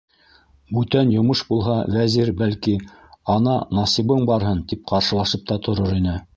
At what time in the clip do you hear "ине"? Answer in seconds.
6.03-6.21